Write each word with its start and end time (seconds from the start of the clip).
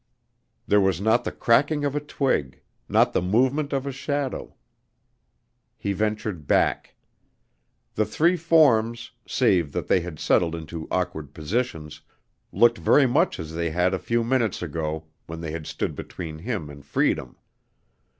There 0.65 0.81
was 0.81 0.99
not 0.99 1.25
the 1.25 1.31
cracking 1.31 1.85
of 1.85 1.95
a 1.95 1.99
twig 1.99 2.59
not 2.89 3.13
the 3.13 3.21
movement 3.21 3.71
of 3.71 3.85
a 3.85 3.91
shadow. 3.91 4.55
He 5.77 5.93
ventured 5.93 6.47
back. 6.47 6.95
The 7.93 8.03
three 8.07 8.35
forms, 8.35 9.11
save 9.27 9.73
that 9.73 9.87
they 9.89 9.99
had 9.99 10.17
settled 10.17 10.55
into 10.55 10.87
awkward 10.89 11.35
positions, 11.35 12.01
looked 12.51 12.79
very 12.79 13.05
much 13.05 13.39
as 13.39 13.53
they 13.53 13.69
had 13.69 13.93
a 13.93 13.99
few 13.99 14.23
minutes 14.23 14.63
ago 14.63 15.05
when 15.27 15.39
they 15.39 15.51
had 15.51 15.67
stood 15.67 15.93
between 15.95 16.39
him 16.39 16.67
and 16.71 16.83
freedom. 16.83 17.35